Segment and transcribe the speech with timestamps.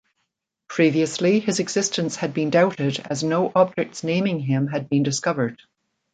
[0.67, 5.61] Previously, his existence had been doubted as no objects naming him had been discovered.